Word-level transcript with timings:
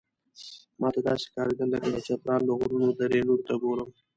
ماته 0.81 0.99
داسې 1.07 1.23
ښکارېدل 1.29 1.67
لکه 1.73 1.89
د 1.93 1.97
چترال 2.07 2.41
له 2.47 2.53
غرونو 2.59 2.87
دره 2.99 3.19
نور 3.27 3.39
ته 3.47 3.53
ګورم. 3.63 3.89